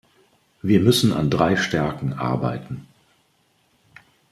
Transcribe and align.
Wir 0.63 0.79
müssen 0.79 1.13
an 1.13 1.29
drei 1.29 1.55
Stärken 1.55 2.13
arbeiten. 2.13 2.87